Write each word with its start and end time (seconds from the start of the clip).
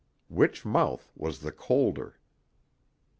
Which 0.29 0.65
mouth 0.65 1.11
was 1.15 1.41
the 1.41 1.51
colder? 1.51 2.17